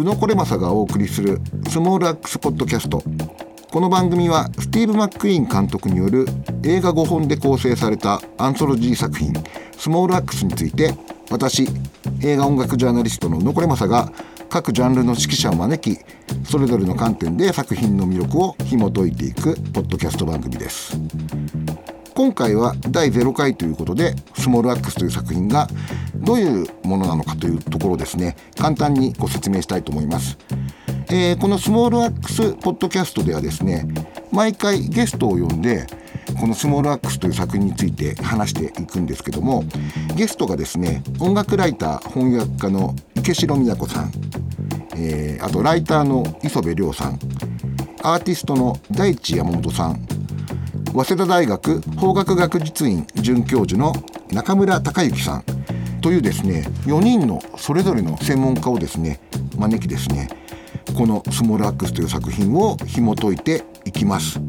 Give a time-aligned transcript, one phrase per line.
[0.00, 3.02] 宇野これまさがお送りするスモールアックスポッドキャスト。
[3.70, 6.24] この番組はスティーブ・マック・イーン監督による
[6.64, 9.30] 映画5本で構成されたアンソロジー作品
[9.76, 10.94] スモールアックスについて
[11.30, 11.68] 私
[12.22, 14.10] 映画音楽ジャーナリストの宇野これまさが
[14.48, 16.00] 各ジャンルの指揮者を招き
[16.44, 20.98] それぞれの観点で作品の魅力を紐解いていくポッドキャスト番組です。
[22.20, 25.68] 今回は第0回ということでスモールアックスという作品が
[26.16, 28.36] どういうものなのかというところをですね。
[28.58, 30.36] 簡単にご説明したいと思います、
[31.08, 33.88] えー、このスモールアックスポッドキャストではですね
[34.32, 35.86] 毎回ゲストを呼んで
[36.38, 39.64] この「スモールアックス」という作品について話していくんですけども
[40.14, 44.12] ゲストがですね音楽ライター翻訳家の池城美奈子さん、
[44.94, 47.18] えー、あとライターの磯部亮さん
[48.02, 50.19] アーティストの大地山本さん
[50.92, 53.92] 早稲田大学法学学術院准教授の
[54.32, 55.44] 中村隆之さん
[56.00, 59.20] というですね4人のそれぞれの専門家をですね
[59.56, 60.28] 招きですね
[60.96, 64.40] この「スモールアックス」という作品を紐解いていきます。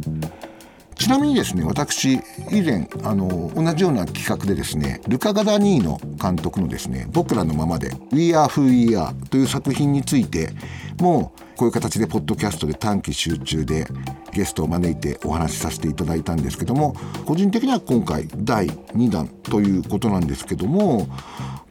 [0.96, 2.16] ちなみにですね私
[2.52, 10.52] 以前あの同じような企画でですねルカ・ガダニーノ監督のですね「僕らのままで We Are Who We Are」という作品について
[11.00, 13.86] もうこういう形でポッドキャストで短期集中で
[14.34, 21.08] ゲストを招いてお話しさせていただいたんですけども個人的には今回第2弾ということなんですけども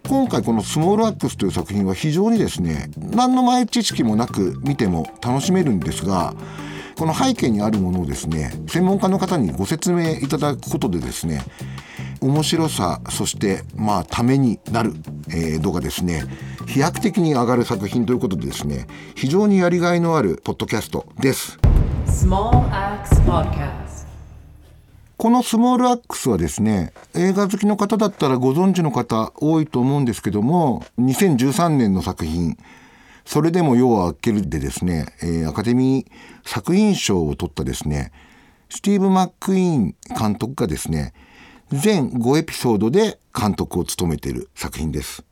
[0.08, 6.34] 今回この「スモールアックス」という作品は非常にですね何の前知識もなく見ても楽しめるんですが
[7.00, 11.40] この背景にあるものをですね専門家の方にご説明いただくことでですね
[12.20, 14.92] 面白さそしてまあためになる、
[15.30, 16.24] えー、度がですね
[16.66, 21.58] 飛躍的に上がる作品ということでですね非常にやりがいのあるポッドキャストです。
[25.16, 32.58] このスモールアックスはですね映画好きの方だったらご存知の方多いと思うんですけども2013年の作品
[33.30, 38.10] それでも夜は明けるでですね、えー、アカデミー作品賞を取ったですね、
[38.68, 41.14] スティーブ・マック・イーン監督がですね、
[41.70, 45.22] 全5エピソードで監督を務めている作品です。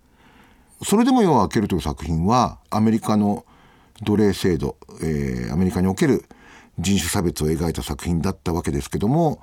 [0.85, 3.45] それでも夜は明けるという作品は、アメリカの
[4.05, 6.25] 奴隷制度、えー、アメリカにおける
[6.79, 9.43] 人種差別を描いた作品だったわけですけども、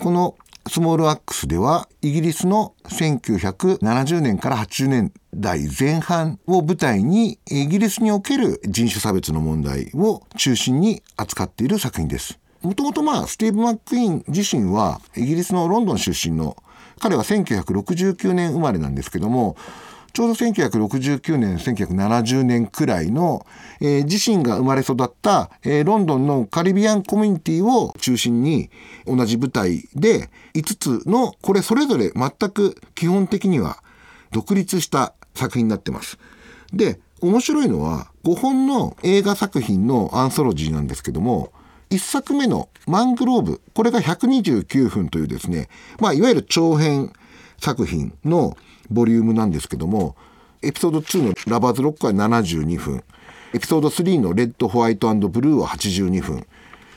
[0.00, 0.36] この
[0.66, 12.38] スモールアックスではイギリスの1970年から80年代前半を舞台にイギリスにおける人種差別の問題を中心に扱っている作品です。
[12.62, 16.56] もともとまあスティーブ・マック・イーン自身はイギリスのロンドン出身の
[16.98, 19.56] 彼は1969年生まれなんですけども
[20.14, 23.44] ちょうど1969年、1970年くらいの、
[23.80, 28.70] えー、自身が生まれ育った、えー、ロンドンのカリビアンコミュニティを中心に
[29.06, 33.82] 同じ舞台で5つの、これそれぞれ全く基本的には
[34.30, 36.16] 独立した作品になってます。
[36.72, 41.52] で、面白いのは5本の映画作品のアンソロジーなんですけども、
[41.90, 47.12] 1作目のマングローブ、これが129分というですね、まあ、いわゆる長編
[47.64, 48.58] 作品の
[48.90, 50.16] ボリュームなんですけども、
[50.62, 53.02] エピソード2のラバーズロックは72分、
[53.54, 56.46] エピソード3のレッド、ホワイトブルーは82分、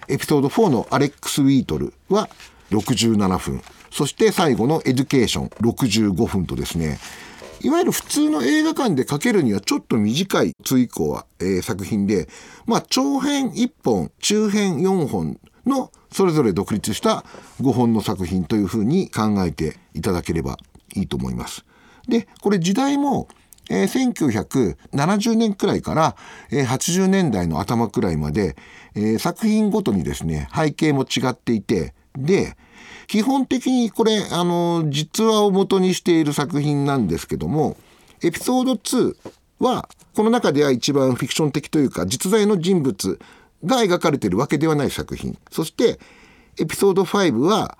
[0.09, 2.29] エピソード4のアレックス・ウィートルは
[2.71, 3.61] 67分、
[3.91, 6.99] そして最後のエデュケーション65分とですね、
[7.61, 12.27] いわゆる普通の映画館でかけるにはちょっと短い2以降は、えー、作品で、
[12.65, 17.23] まあ長編1本、中編4本のそれぞれ独立した
[17.61, 20.57] 5本の作品というふうに考えていただければ
[20.95, 21.65] いいと思います。
[22.07, 23.27] で、これ時代も、
[23.69, 26.15] えー、1970年くらいから、
[26.51, 28.55] えー、80年代の頭くらいまで、
[28.95, 32.55] えー、作品ごとにですね、背景も違っていて、で、
[33.07, 37.77] 基本的にこれ、あの、実話を元にしている作品なんですけども、
[38.23, 39.15] エピソード2
[39.59, 43.19] は、この中では一番フィクション的というか、実在の人物
[43.67, 45.37] が描かれているわけではない作品。
[45.51, 45.99] そして、
[46.59, 47.77] エピソード5は、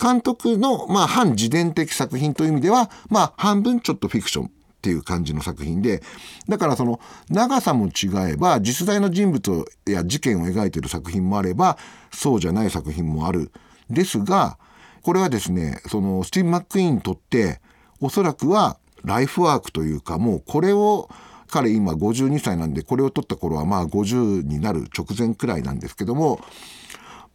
[0.00, 4.50] 監督の、まあ、反自伝的作品という意味では、まあ、半分ちょっとフィクションっ
[4.82, 6.02] ていう感じの作品で、
[6.48, 11.78] だからその、長さも違えば、実在の人物や事件を描いている作品もあれば、
[12.12, 13.50] そうじゃない作品もある。
[13.90, 14.58] ですが、
[15.02, 17.60] これはですね、その、スティーブ・マック・イーンにとって、
[18.00, 21.08] おそらくは、ライフワークというか、もうこれを、
[21.46, 26.40] 彼今52歳なんで、これを撮った頃はまあ50になる直前くらいなんですけども、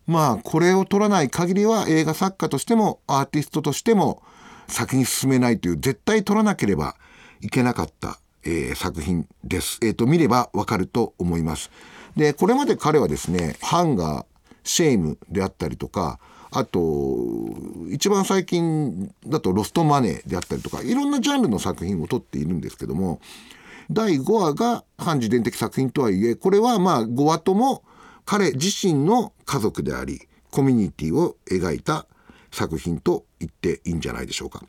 [0.07, 4.21] まあこれを撮らない限りは映画作家としてもアーティストとしても
[4.67, 6.95] 先に進めないという絶対撮らなければ
[7.41, 9.79] いけなかった、えー、作品です。
[9.81, 11.71] えっ、ー、と見ればわかると思います。
[12.15, 14.25] でこれまで彼はですねハンガー
[14.63, 16.19] シェイムであったりとか
[16.51, 16.79] あと
[17.89, 23.21] 一番最近だとロストマネーであったりとかいろんなジャンルの作品を撮っているんですけども
[23.91, 27.83] 第5話が反自伝的作品とはいえこれはまあ5話とも
[28.25, 32.05] 彼自身の家族でありコミュニティを描いた
[32.51, 34.63] 作品と言っていいんじゃないでしょうか。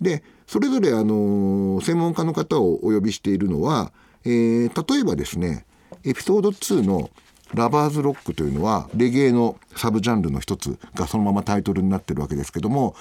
[0.00, 3.92] でそれぞれあの専門家の方をお呼びしているのは、
[4.24, 5.64] えー、例えばですね
[6.04, 7.10] エピソード2の
[7.54, 12.94] 「ラバーズロック」というのはレゲエのサブジャンルの一つがそのままタイトルになってるわけですけども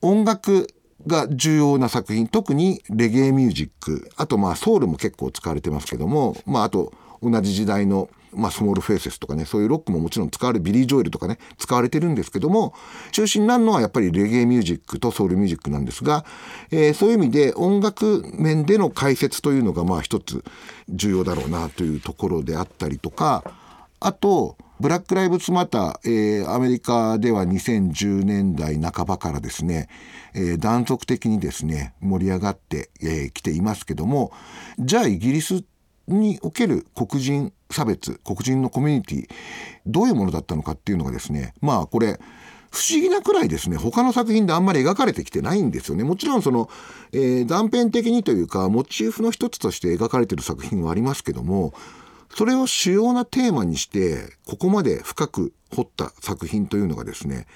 [0.00, 0.68] 音楽
[1.06, 2.28] が重要な作品。
[2.28, 4.10] 特にレゲエミュージック。
[4.16, 6.36] あとまあソウルも結構使われてますけども。
[6.46, 6.92] まああと
[7.22, 9.46] 同じ時代のまあ、スモールフェイセスとかね。
[9.46, 11.38] そういうロックももちろん使われるビリー・ジョエルとかね。
[11.56, 12.74] 使われてるんですけども。
[13.12, 16.26] 中心になるのはやっぱりレゲエミュージックとソウルミュージックなんですが、
[16.70, 20.44] えー、そういう意味で音楽面での解説というのがまあ一つ
[20.90, 23.42] 重要だろうなというところであったりとか。
[24.00, 29.88] あとブラック・ライブズ・マター、えー、アメリカでは2010年代半ばからですね、
[30.34, 34.32] えー、断続的にですね盛り上がってき、えー、ていますけども
[34.78, 35.64] じゃあイギリス
[36.08, 39.28] における黒人差別黒人のコミュニティ
[39.86, 42.20] どういうものだったのかっていうのがですねまあこれ
[42.70, 46.04] 不思議なくらいですね他の作品であんまり描かれてきてないんですよね。
[46.04, 46.68] もちろんその、
[47.12, 51.72] えー、断片的にというかモチーフの一つとして描かれてる作品はありますけども
[52.34, 57.46] それを主要なテーマにしてここまで深く掘った作品というのがですね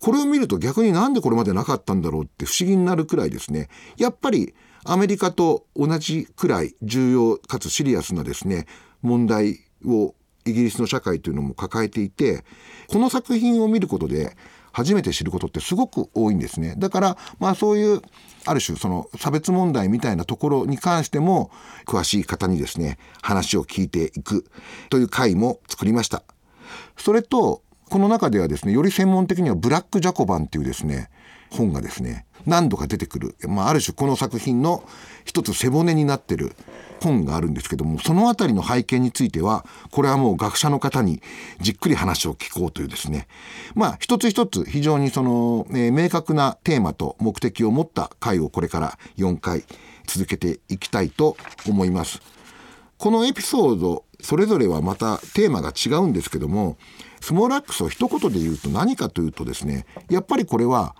[0.00, 3.68] これを見ると逆になんでこれまでなかったんだろうって不思議になるくらいですね。
[3.96, 4.54] やっぱり
[4.84, 8.66] アメリカと同じくらい重要かつシリアスなですね
[9.00, 10.14] 問題を
[10.44, 12.44] イギリスの社会というのも抱えていて
[12.88, 14.36] この作品を見ることで
[14.74, 16.74] 初めて知ることってすごく多いんですね。
[16.76, 18.02] だからまあそういう
[18.44, 21.50] ある種その差別問題みたいなところに関しても
[21.86, 24.44] 詳しい方にですね話を聞いていく
[24.90, 26.24] という回も作りました。
[26.96, 27.62] それと
[27.94, 31.10] この中ではですねより専門的にはブラック・ジャコバンっていうですね
[31.48, 34.82] 本がですね何度か出てくる、まあ、ある種この作品の
[35.24, 36.56] 一つ背骨になってる
[37.00, 41.22] 本があるんですけどもその辺りの背景についてはこれはもう学者の方に
[41.60, 43.28] じっくり話を聞こうというですね
[43.76, 49.62] まあ一つ一つ非常にその、えー、明確なテーマと目的を持った回をこれから4回
[50.08, 51.36] 続けていきたいと
[51.68, 52.20] 思います。
[52.98, 56.78] このエピソードそれぞれはまたテーマが違うんですけども
[57.20, 60.96] スモーラックスを一言で言うと何かというとですねやっぱりこれは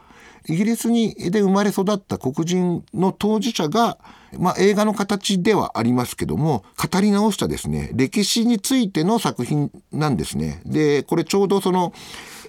[0.47, 3.99] イギリスにで生まれ育った黒人の当事者が、
[4.39, 10.61] まあ、映画の形ではありますけども語り直したですね歴史についての作品なんですね。
[10.67, 11.95] でこれちょうどその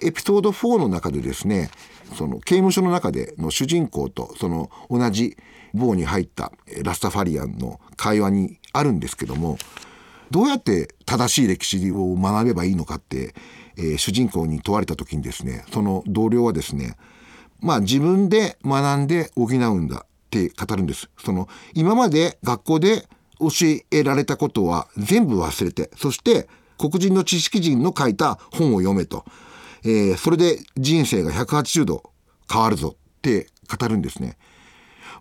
[0.02, 1.70] エピソード4の中でですね
[2.14, 5.38] その刑務所の中での主人公とその同じ
[5.72, 6.52] 棒に入った
[6.84, 9.56] ラスタファリアンの会話にあるんですけども
[10.30, 13.34] どうやって正しい歴史を学べばいいのかって、
[13.76, 16.96] えー、主人公に問われた時にですねその同僚はですね
[17.60, 21.08] まあ自分で学んで補うんだって語るんです。
[21.18, 23.06] その今まで学校で
[23.38, 23.48] 教
[23.90, 26.48] えられたことは全部忘れて、そして
[26.78, 29.24] 黒人の知識人の書いた本を読めと。
[29.84, 32.10] えー、それで人生が180度
[32.50, 33.46] 変わるぞって
[33.78, 34.36] 語るんですね。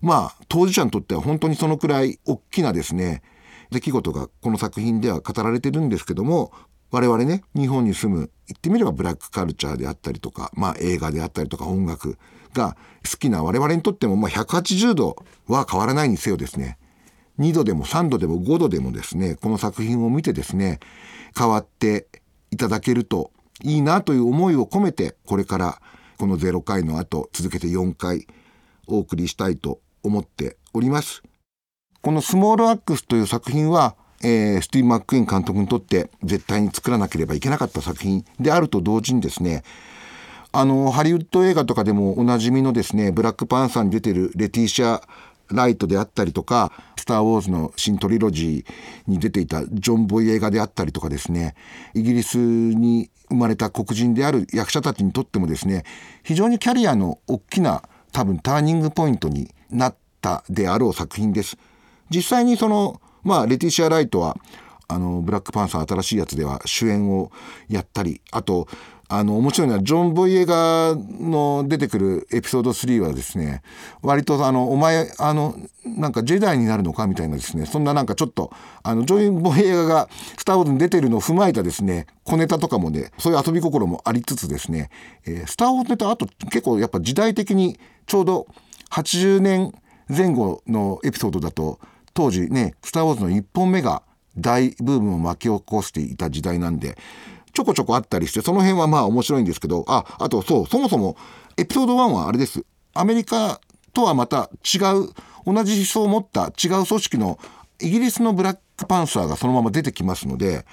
[0.01, 3.21] まあ当事者にとっては本当にそのくらい大きなですね
[3.71, 6.51] 出来事がこの作品では語られてるんですけども
[6.91, 12.17] 我々ね日本に住む言ってみればブラックカルチャーであったりとか、まあ、映画であったりとか音楽
[12.53, 12.77] が
[13.09, 15.15] 好きな我々にとっても、まあ、180度
[15.47, 16.77] は変わらないにせよですね
[17.39, 20.79] 2度でも3度でも5度でもですねこの作品を見てですね
[21.37, 22.07] 変わって
[22.51, 23.31] いただけると
[23.63, 25.81] いいなという思いを込めてこれから
[26.17, 28.25] この0回の後続けて4回
[28.87, 31.23] お送りしたいと思っております。
[32.05, 39.63] このスモールアックスという作品はえー、スティーブ・マック・イーン監督にとって絶対に作らなければいけなかった作品であると同時にですね
[40.51, 45.01] あのハリウッド映画とかでもおなじみのですねブラックパンサーに出てるレティシャ・
[45.49, 51.55] ライトであったりとか「スター・ウォーズ」の新トリロジーに出ていたジョン・ボイ映画であったりとかですね
[51.95, 55.83] イギリスに生まれた黒人である役者たちにとってもですね
[56.23, 57.81] 非常にキャリアの大きな
[58.11, 61.57] 多分ターニングポイントになったであろう作品です。
[62.09, 64.37] 実際にそのまあレティシア・ライトは
[64.87, 67.31] あのブラックパンサー新しいやつでは主演を
[67.69, 68.67] やったりあと
[69.07, 73.61] あの面白いのはジョン・ボイエガの出てくるエピソード3はですね
[74.01, 84.89] 割とあのお前あのなんかジェダイになるのかみたいなですねそんななんかちょっとあのジョン・ボイエガが「スター・ウォーズ」に出てるのを踏まえたですね小ネタとかもねそういう遊び心もありつつですね
[85.27, 88.47] 「えー、スター・ウォーズ」ネタあと結構やっぱ時代的にちょうど
[88.89, 89.71] 80年
[90.09, 91.79] 前後のエピソードだと
[92.15, 94.01] 当時ね「スター・ウォーズ」の1本目が
[94.35, 96.97] 大ブームを巻き起こしていた時代なんで
[97.53, 101.15] ちょこちょこあったりしてその辺はまあ面白いんですけどああとそうそもそも
[101.57, 102.65] エピソード1はあれです。
[102.93, 103.61] アメリカ
[103.93, 105.09] とはまた違う
[105.45, 107.39] 同じ思想を持った違う組織の
[107.79, 110.65] イギリスのブラックパンサーがそのまま出てきますので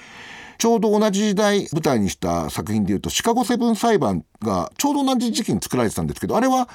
[0.58, 6.68] ちょうど同じ時代舞台にした作品でいうとシカゴセブン裁判がちょうど同じ時期に作られてたんですけどあれは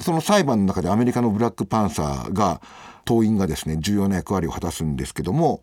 [0.00, 2.60] その裁判の中でアメリカのブラックパンサーが
[3.04, 5.62] 党員がですね重要な役割を果たすんですけども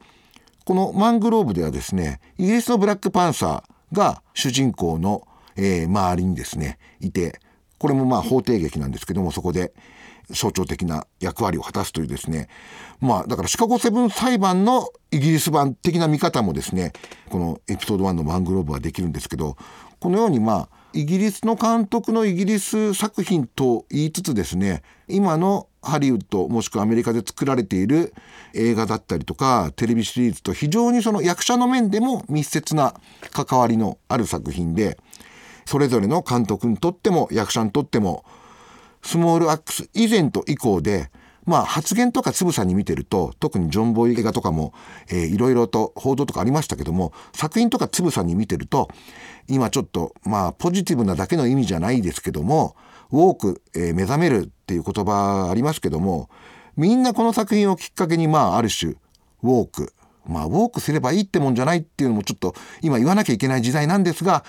[0.66, 7.40] このマングローブではですねイギリスのブラックパンサーが主人公の、えー、周りにですねいて
[7.80, 9.74] これもまあ法廷劇なんですけどもそこで
[10.30, 12.50] 象徴的な役割を果たすというですね
[13.02, 16.94] まあだからシカゴセブン裁判のイギリス版的な見方もですね
[17.30, 19.58] このエピソード1のマングローブはできるんですけど
[20.00, 28.14] このようにまあイギリスの監督のイギリス作品と言いつつですね今のハリウッドもしくはアメリカで作られている
[28.54, 32.96] 映画だったりとかテレビシリーズと非常にその役者の面でも密接な
[33.32, 34.98] 関わりのある作品で
[35.66, 38.26] それぞれの監督にとっても役者にとっても
[39.04, 41.12] スモールアックス以前と以降で
[41.50, 44.72] まあ発言とかつぶさに見てると特にジョン・ボイ映画とかも、
[45.10, 48.88] えー、いろいろと報道とかありましたけども作品とかつぶさに見てると
[49.48, 52.76] 今ちょっとまあポジティブなだけの意味じゃないですけども
[53.12, 56.30] ウォーク、えー、目覚めるっていう言葉ありますけども
[56.78, 58.94] みんなこの作品をきっかけにまあある種
[59.42, 59.94] ウォーク
[60.28, 64.44] まあウォークすればいいってもんじゃないっていうのもちょっと今言わなきゃいけない時代なんですが、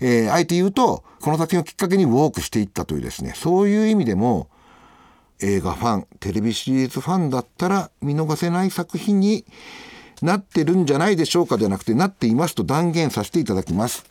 [0.00, 4.48] えー、あえて言うとこの作品をきっかけにウォークしていったというですねそういう意味でも
[5.40, 9.44] 映画ファンテレビシリーズファンだったら見逃せない作品に
[10.22, 14.04] なってるんじゃないでしょうかではなくてなっていますと断言させていただきます。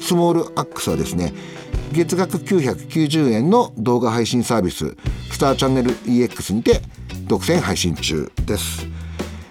[0.00, 1.32] スモールアックスはですね
[1.92, 4.96] 月額990円の動画配信サービス
[5.32, 6.80] スターチャンネル EX にて
[7.26, 8.86] 独占配信中です、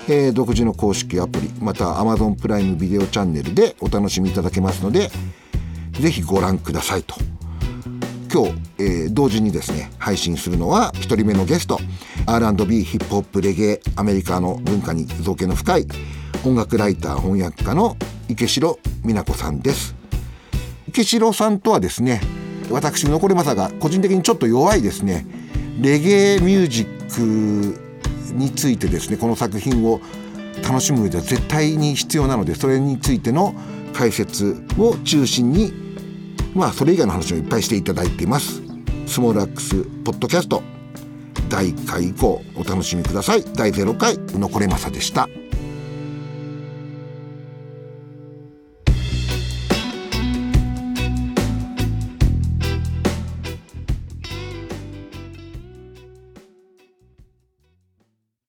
[0.07, 5.09] えー、独自の公式アプリまた Amazon プライムビデオチャンネルでお楽しみいただけますので
[5.99, 7.15] ぜひご覧くださいと。
[8.31, 11.79] 今日、えー、同時にですね配信するのは1人目のゲスト
[12.27, 15.87] R&B ヒップホップレゲエアメリカの文化に造形の深い
[16.45, 17.97] 音楽ライター翻訳家の
[18.29, 19.98] 池城美奈子さんです。
[20.89, 22.19] 池城さんとはですね
[22.71, 25.25] 私残り正が個人的にちょっと弱いですね
[25.79, 30.01] レゲエミュージックについてですねこの作品を
[30.63, 33.53] 楽しむ上では絶対に必要なのでそれについての
[33.93, 35.71] 解説を中心に
[36.55, 38.61] まあそれ以外の話をいっぱいしていただいています。
[39.05, 40.61] スモールアックスポッドキャスト
[41.49, 43.43] 第1回以降お楽しみください。
[43.55, 45.27] 第0回残れまさでした。